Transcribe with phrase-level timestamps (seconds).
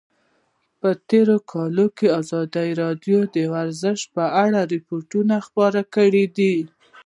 [0.79, 6.55] په تېرو کلونو کې ازادي راډیو د ورزش په اړه راپورونه خپاره کړي دي.